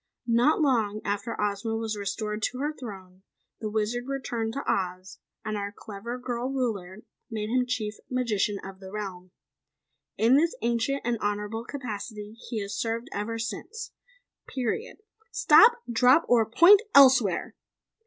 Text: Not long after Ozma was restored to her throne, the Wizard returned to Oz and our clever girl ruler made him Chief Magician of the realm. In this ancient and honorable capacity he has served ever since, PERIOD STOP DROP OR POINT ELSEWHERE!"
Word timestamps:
Not 0.25 0.59
long 0.61 0.99
after 1.05 1.39
Ozma 1.39 1.75
was 1.75 1.95
restored 1.95 2.41
to 2.49 2.57
her 2.57 2.73
throne, 2.73 3.21
the 3.59 3.69
Wizard 3.69 4.07
returned 4.07 4.53
to 4.53 4.63
Oz 4.67 5.19
and 5.45 5.55
our 5.55 5.71
clever 5.71 6.17
girl 6.17 6.49
ruler 6.51 7.03
made 7.29 7.51
him 7.51 7.67
Chief 7.67 7.97
Magician 8.09 8.57
of 8.63 8.79
the 8.79 8.89
realm. 8.91 9.29
In 10.17 10.37
this 10.37 10.55
ancient 10.63 11.01
and 11.05 11.19
honorable 11.21 11.65
capacity 11.65 12.33
he 12.49 12.61
has 12.63 12.75
served 12.75 13.09
ever 13.13 13.37
since, 13.37 13.91
PERIOD 14.47 14.97
STOP 15.29 15.73
DROP 15.91 16.25
OR 16.27 16.47
POINT 16.49 16.81
ELSEWHERE!" 16.95 17.53